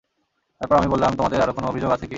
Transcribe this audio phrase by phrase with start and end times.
[0.61, 2.09] তারপর আমি বললাম, তোমাদের আরো কোন অভিযোেগ আছে কি?